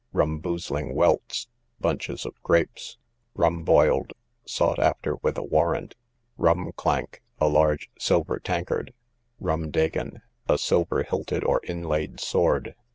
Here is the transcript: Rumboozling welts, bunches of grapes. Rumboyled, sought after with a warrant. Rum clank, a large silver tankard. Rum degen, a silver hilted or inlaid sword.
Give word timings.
Rumboozling 0.15 0.95
welts, 0.95 1.47
bunches 1.79 2.25
of 2.25 2.33
grapes. 2.41 2.97
Rumboyled, 3.35 4.13
sought 4.45 4.79
after 4.79 5.17
with 5.17 5.37
a 5.37 5.43
warrant. 5.43 5.93
Rum 6.39 6.71
clank, 6.75 7.21
a 7.39 7.47
large 7.47 7.91
silver 7.99 8.39
tankard. 8.39 8.95
Rum 9.39 9.69
degen, 9.69 10.23
a 10.49 10.57
silver 10.57 11.03
hilted 11.03 11.43
or 11.43 11.61
inlaid 11.65 12.19
sword. 12.19 12.73